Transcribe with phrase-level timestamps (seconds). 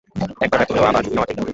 [0.45, 1.49] একবার ব্যর্থ হলেও আবার ঝুঁকি নেয়ার চিন্তা করেন।